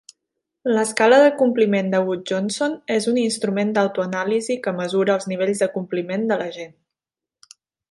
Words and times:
L'escala 0.75 1.19
de 1.23 1.27
compliment 1.41 1.91
de 1.95 1.99
Gudjonsson 2.07 2.73
és 2.95 3.07
un 3.13 3.19
instrument 3.25 3.75
d'autoanàlisi 3.77 4.57
que 4.65 4.75
mesura 4.81 5.15
els 5.19 5.31
nivells 5.35 5.63
de 5.65 5.69
compliment 5.77 6.27
de 6.33 6.41
la 6.45 6.51
gent. 6.59 6.75